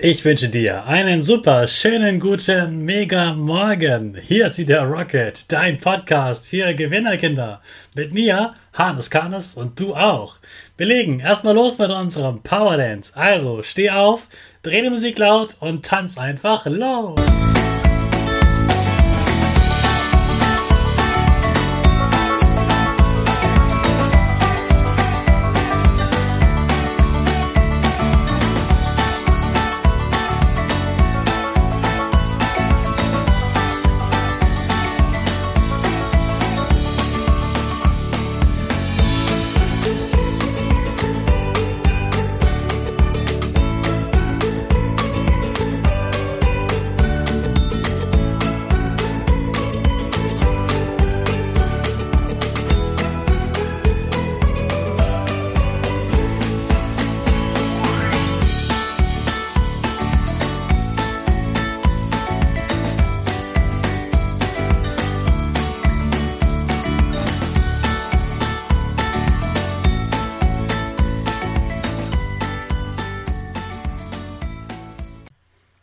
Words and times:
Ich 0.00 0.24
wünsche 0.24 0.48
dir 0.48 0.84
einen 0.84 1.24
super 1.24 1.66
schönen 1.66 2.20
guten 2.20 2.84
Mega 2.84 3.34
Morgen. 3.34 4.16
Hier 4.16 4.46
ist 4.46 4.58
wieder 4.58 4.84
Rocket, 4.84 5.50
dein 5.50 5.80
Podcast 5.80 6.48
für 6.48 6.72
Gewinnerkinder. 6.72 7.60
Mit 7.96 8.14
mir, 8.14 8.54
Hannes 8.74 9.10
Karnes 9.10 9.54
und 9.54 9.80
du 9.80 9.96
auch. 9.96 10.36
Wir 10.76 10.86
legen 10.86 11.18
erstmal 11.18 11.56
los 11.56 11.78
mit 11.78 11.90
unserem 11.90 12.44
Power 12.44 12.76
Dance. 12.76 13.12
Also 13.16 13.64
steh 13.64 13.90
auf, 13.90 14.28
dreh 14.62 14.82
die 14.82 14.90
Musik 14.90 15.18
laut 15.18 15.56
und 15.58 15.84
tanz 15.84 16.16
einfach 16.16 16.66
los. 16.66 17.18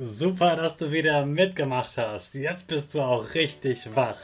Super, 0.00 0.54
dass 0.54 0.76
du 0.76 0.92
wieder 0.92 1.26
mitgemacht 1.26 1.98
hast. 1.98 2.34
Jetzt 2.34 2.68
bist 2.68 2.94
du 2.94 3.00
auch 3.00 3.34
richtig 3.34 3.96
wach. 3.96 4.16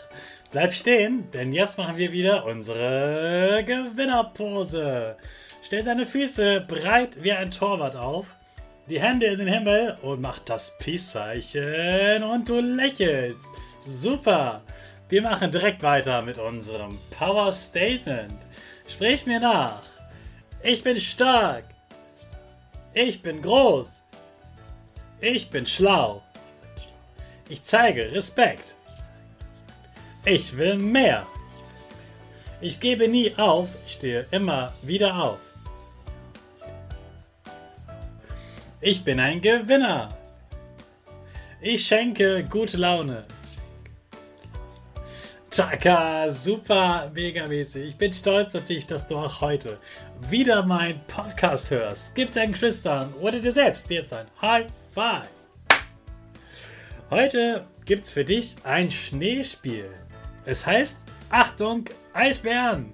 Bleib 0.53 0.72
stehen, 0.72 1.28
denn 1.33 1.53
jetzt 1.53 1.78
machen 1.78 1.97
wir 1.97 2.12
wieder 2.12 2.44
unsere 2.47 3.64
Gewinnerpose. 3.67 5.17
Stell 5.64 5.83
deine 5.83 6.06
Füße 6.06 6.61
breit 6.61 7.25
wie 7.25 7.33
ein 7.33 7.50
Torwart 7.50 7.97
auf, 7.97 8.27
die 8.89 9.00
Hände 9.00 9.27
in 9.27 9.41
den 9.41 9.48
Himmel 9.48 9.98
und 10.02 10.20
mach 10.20 10.39
das 10.39 10.72
Peace-Zeichen 10.78 12.22
und 12.22 12.48
du 12.48 12.61
lächelst. 12.61 13.48
Super. 13.80 14.62
Wir 15.08 15.22
machen 15.22 15.50
direkt 15.50 15.83
weiter 15.83 16.22
mit 16.22 16.39
unserem 16.39 16.97
Power 17.19 17.52
Statement. 17.52 18.36
Sprich 18.86 19.27
mir 19.27 19.41
nach. 19.41 19.83
Ich 20.62 20.84
bin 20.84 21.00
stark. 21.00 21.64
Ich 22.92 23.22
bin 23.22 23.42
groß. 23.42 24.03
Ich 25.27 25.48
bin 25.48 25.64
schlau. 25.64 26.22
Ich 27.48 27.62
zeige 27.62 28.12
Respekt. 28.12 28.75
Ich 30.27 30.55
will 30.55 30.77
mehr. 30.77 31.27
Ich 32.61 32.78
gebe 32.78 33.08
nie 33.08 33.34
auf, 33.39 33.70
ich 33.86 33.95
stehe 33.95 34.27
immer 34.30 34.75
wieder 34.83 35.17
auf. 35.17 35.39
Ich 38.83 39.02
bin 39.02 39.18
ein 39.18 39.40
Gewinner. 39.40 40.11
Ich 41.63 41.86
schenke 41.86 42.45
gute 42.45 42.77
Laune. 42.77 43.24
Chaka, 45.54 46.32
super, 46.32 47.12
mega 47.14 47.46
mäßig. 47.46 47.86
Ich 47.86 47.96
bin 47.96 48.12
stolz 48.12 48.56
auf 48.56 48.64
dich, 48.64 48.88
dass 48.88 49.06
du 49.06 49.16
auch 49.16 49.40
heute 49.40 49.78
wieder 50.28 50.64
meinen 50.64 51.00
Podcast 51.06 51.70
hörst. 51.70 52.12
Gib 52.16 52.34
deinen 52.34 52.50
Geschwistern 52.50 53.14
oder 53.20 53.38
dir 53.38 53.52
selbst 53.52 53.88
jetzt 53.88 54.12
ein 54.12 54.26
High 54.42 54.66
Five. 54.92 55.28
Heute 57.08 57.64
gibt's 57.84 58.10
für 58.10 58.24
dich 58.24 58.56
ein 58.64 58.90
Schneespiel. 58.90 59.88
Es 60.44 60.66
heißt 60.66 60.98
Achtung, 61.30 61.84
Eisbären! 62.14 62.92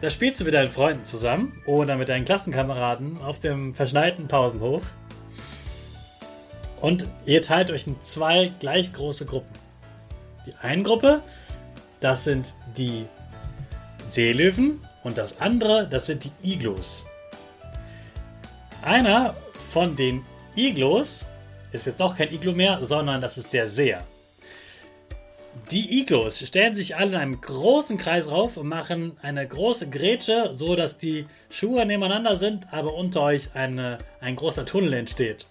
Das 0.00 0.14
spielst 0.14 0.40
du 0.40 0.46
mit 0.46 0.54
deinen 0.54 0.70
Freunden 0.70 1.04
zusammen 1.04 1.62
oder 1.66 1.96
mit 1.96 2.08
deinen 2.08 2.24
Klassenkameraden 2.24 3.20
auf 3.20 3.38
dem 3.38 3.74
verschneiten 3.74 4.28
Pausenhof. 4.28 4.82
Und 6.80 7.04
ihr 7.26 7.42
teilt 7.42 7.70
euch 7.70 7.86
in 7.86 8.00
zwei 8.00 8.50
gleich 8.60 8.94
große 8.94 9.26
Gruppen. 9.26 9.65
Die 10.46 10.54
eine 10.62 10.82
Gruppe, 10.82 11.22
das 12.00 12.24
sind 12.24 12.54
die 12.76 13.06
Seelöwen 14.10 14.80
und 15.02 15.18
das 15.18 15.40
andere, 15.40 15.86
das 15.88 16.06
sind 16.06 16.24
die 16.24 16.52
Iglos. 16.52 17.04
Einer 18.82 19.34
von 19.70 19.96
den 19.96 20.24
Iglos 20.54 21.26
ist 21.72 21.86
jetzt 21.86 22.00
doch 22.00 22.16
kein 22.16 22.32
Iglo 22.32 22.52
mehr, 22.52 22.84
sondern 22.84 23.20
das 23.20 23.36
ist 23.36 23.52
der 23.52 23.68
Seher. 23.68 24.04
Die 25.70 26.00
Iglos 26.00 26.38
stellen 26.46 26.74
sich 26.74 26.96
alle 26.96 27.10
in 27.10 27.16
einem 27.16 27.40
großen 27.40 27.98
Kreis 27.98 28.28
auf 28.28 28.56
und 28.56 28.68
machen 28.68 29.16
eine 29.22 29.46
große 29.46 29.90
Grätsche, 29.90 30.52
so 30.54 30.76
dass 30.76 30.98
die 30.98 31.26
Schuhe 31.50 31.84
nebeneinander 31.84 32.36
sind, 32.36 32.72
aber 32.72 32.94
unter 32.94 33.22
euch 33.22 33.54
eine, 33.54 33.98
ein 34.20 34.36
großer 34.36 34.64
Tunnel 34.64 34.92
entsteht. 34.92 35.46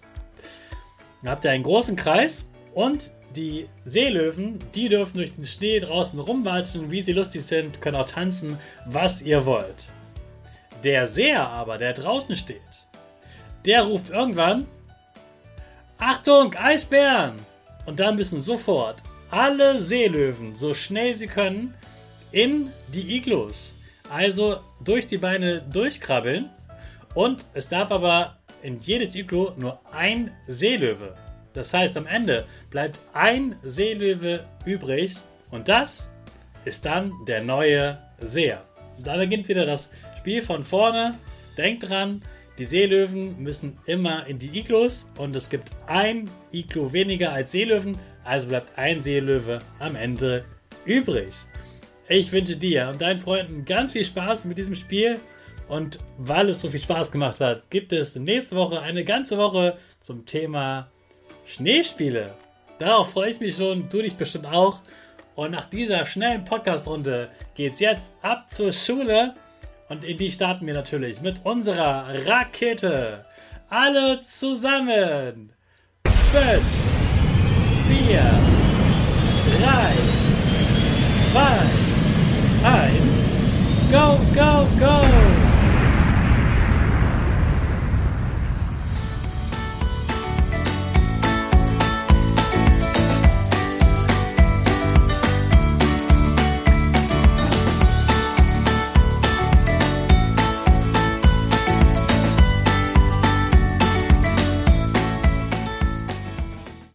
Dann 1.22 1.32
habt 1.32 1.44
ihr 1.44 1.50
einen 1.50 1.64
großen 1.64 1.96
Kreis 1.96 2.48
und 2.72 3.12
die 3.34 3.68
Seelöwen, 3.84 4.58
die 4.74 4.88
dürfen 4.88 5.18
durch 5.18 5.34
den 5.34 5.46
Schnee 5.46 5.80
draußen 5.80 6.18
rumwatschen, 6.18 6.90
wie 6.90 7.02
sie 7.02 7.12
lustig 7.12 7.42
sind, 7.42 7.80
können 7.80 7.96
auch 7.96 8.06
tanzen, 8.06 8.58
was 8.86 9.22
ihr 9.22 9.44
wollt. 9.44 9.88
Der 10.84 11.06
Seher 11.06 11.48
aber, 11.48 11.78
der 11.78 11.92
draußen 11.92 12.36
steht, 12.36 12.86
der 13.64 13.82
ruft 13.82 14.10
irgendwann: 14.10 14.66
Achtung, 15.98 16.54
Eisbären! 16.54 17.34
Und 17.86 18.00
dann 18.00 18.16
müssen 18.16 18.42
sofort 18.42 18.96
alle 19.30 19.80
Seelöwen, 19.80 20.54
so 20.54 20.74
schnell 20.74 21.14
sie 21.14 21.26
können, 21.26 21.74
in 22.32 22.70
die 22.92 23.16
Iglus. 23.16 23.74
Also 24.10 24.58
durch 24.84 25.06
die 25.06 25.16
Beine 25.16 25.62
durchkrabbeln. 25.62 26.50
Und 27.14 27.44
es 27.54 27.68
darf 27.68 27.90
aber 27.90 28.36
in 28.62 28.78
jedes 28.80 29.14
Iglo 29.14 29.52
nur 29.56 29.80
ein 29.92 30.30
Seelöwe 30.46 31.16
das 31.56 31.72
heißt, 31.72 31.96
am 31.96 32.06
Ende 32.06 32.44
bleibt 32.70 33.00
ein 33.12 33.56
Seelöwe 33.62 34.44
übrig 34.64 35.16
und 35.50 35.68
das 35.68 36.10
ist 36.64 36.84
dann 36.84 37.12
der 37.26 37.42
neue 37.42 37.98
Seher. 38.18 38.62
Da 38.98 39.16
beginnt 39.16 39.48
wieder 39.48 39.66
das 39.66 39.90
Spiel 40.18 40.42
von 40.42 40.62
vorne. 40.62 41.14
Denkt 41.56 41.88
dran, 41.88 42.22
die 42.58 42.64
Seelöwen 42.64 43.42
müssen 43.42 43.78
immer 43.86 44.26
in 44.26 44.38
die 44.38 44.58
Iglos 44.58 45.06
und 45.18 45.36
es 45.36 45.48
gibt 45.48 45.70
ein 45.86 46.28
Iglo 46.52 46.92
weniger 46.92 47.32
als 47.32 47.52
Seelöwen, 47.52 47.96
also 48.24 48.48
bleibt 48.48 48.78
ein 48.78 49.02
Seelöwe 49.02 49.58
am 49.78 49.96
Ende 49.96 50.44
übrig. 50.84 51.32
Ich 52.08 52.32
wünsche 52.32 52.56
dir 52.56 52.88
und 52.88 53.00
deinen 53.00 53.18
Freunden 53.18 53.64
ganz 53.64 53.92
viel 53.92 54.04
Spaß 54.04 54.44
mit 54.44 54.58
diesem 54.58 54.74
Spiel 54.74 55.18
und 55.68 55.98
weil 56.18 56.48
es 56.48 56.60
so 56.60 56.70
viel 56.70 56.80
Spaß 56.80 57.10
gemacht 57.10 57.40
hat, 57.40 57.68
gibt 57.70 57.92
es 57.92 58.16
nächste 58.16 58.56
Woche 58.56 58.80
eine 58.80 59.04
ganze 59.04 59.36
Woche 59.36 59.76
zum 60.00 60.24
Thema 60.24 60.90
Schneespiele. 61.46 62.34
Darauf 62.78 63.12
freue 63.12 63.30
ich 63.30 63.40
mich 63.40 63.56
schon, 63.56 63.88
du 63.88 64.02
dich 64.02 64.16
bestimmt 64.16 64.46
auch. 64.46 64.80
Und 65.34 65.52
nach 65.52 65.66
dieser 65.66 66.04
schnellen 66.04 66.44
Podcast-Runde 66.44 67.30
geht's 67.54 67.80
jetzt 67.80 68.14
ab 68.22 68.50
zur 68.50 68.72
Schule. 68.72 69.34
Und 69.88 70.04
in 70.04 70.18
die 70.18 70.30
starten 70.30 70.66
wir 70.66 70.74
natürlich 70.74 71.20
mit 71.20 71.44
unserer 71.44 72.06
Rakete. 72.26 73.24
Alle 73.70 74.20
zusammen. 74.22 75.52
5, 76.06 76.62
4, 78.08 78.55